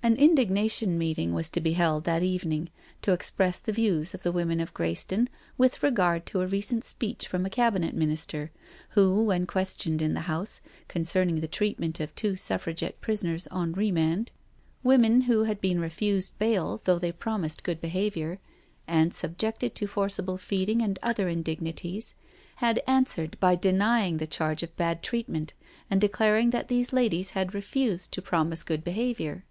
An 0.00 0.16
indignation 0.16 0.96
meeting 0.96 1.34
was 1.34 1.50
to 1.50 1.60
be 1.60 1.72
held 1.74 2.04
that 2.04 2.22
evening 2.22 2.70
to 3.02 3.12
express 3.12 3.58
the 3.58 3.74
views 3.74 4.14
of 4.14 4.22
the 4.22 4.32
women 4.32 4.58
of 4.58 4.72
Greyston 4.72 5.28
with 5.58 5.82
regard 5.82 6.24
to 6.26 6.40
a 6.40 6.46
recent 6.46 6.82
speech 6.82 7.28
from 7.28 7.44
a 7.44 7.50
Cabinet 7.50 7.94
Minister, 7.94 8.50
who 8.90 9.22
when 9.24 9.44
questioned 9.46 10.00
in 10.00 10.14
the 10.14 10.20
House 10.22 10.62
conceminjg 10.88 11.42
the 11.42 11.46
treat 11.46 11.78
ment 11.78 12.00
of 12.00 12.14
two 12.14 12.36
Suffragette 12.36 13.02
prisoners 13.02 13.46
on 13.48 13.74
remand— 13.74 14.32
women 14.82 15.02
3oa 15.02 15.02
NO 15.02 15.10
SURRENDER 15.10 15.24
who 15.26 15.42
had 15.44 15.60
been 15.60 15.78
refused 15.80 16.38
bail 16.38 16.80
though 16.84 16.98
they 16.98 17.12
promised 17.12 17.62
good 17.62 17.78
behaviour, 17.82 18.38
and 18.86 19.12
subjected 19.12 19.74
to 19.74 19.86
forcible 19.86 20.38
feeding 20.38 20.80
and 20.80 20.98
other 21.02 21.28
indignities— 21.28 22.14
^had 22.62 22.78
answered 22.86 23.36
by 23.40 23.54
denying 23.54 24.16
the 24.16 24.26
charge 24.26 24.62
of 24.62 24.74
bad 24.78 25.02
treatment, 25.02 25.52
and 25.90 26.00
declaring 26.00 26.48
that 26.48 26.68
these 26.68 26.94
ladies 26.94 27.30
had 27.30 27.52
refused 27.52 28.10
to 28.10 28.22
promise 28.22 28.62
good 28.62 28.82
behaviour. 28.82 29.44